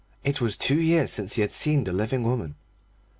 [0.23, 2.55] It was two years since he had seen the living woman.